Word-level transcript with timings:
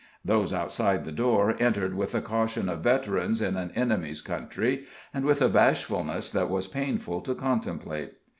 Those 0.25 0.51
outside 0.51 1.05
the 1.05 1.11
door 1.11 1.55
entered 1.59 1.93
with 1.93 2.13
the 2.13 2.21
caution 2.21 2.67
of 2.69 2.79
veterans 2.79 3.39
in 3.39 3.55
an 3.55 3.69
enemy's 3.75 4.19
country, 4.23 4.85
and 5.13 5.25
with 5.25 5.43
a 5.43 5.47
bashfulness 5.47 6.31
that 6.31 6.49
was 6.49 6.65
painful 6.67 7.21
to 7.21 7.35
contemplate. 7.35 8.13